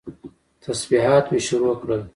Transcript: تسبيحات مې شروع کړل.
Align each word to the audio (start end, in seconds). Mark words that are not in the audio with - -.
تسبيحات 0.63 1.25
مې 1.31 1.39
شروع 1.47 1.75
کړل. 1.81 2.01